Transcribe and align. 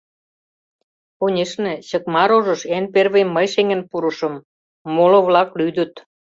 Конешне, 1.19 1.73
чыкма 1.87 2.23
рожыш 2.29 2.61
эн 2.75 2.85
первый 2.95 3.25
мый 3.35 3.47
шеҥын 3.53 3.81
пурышым, 3.89 4.33
моло-влак 4.95 5.49
лӱдыт. 5.59 5.93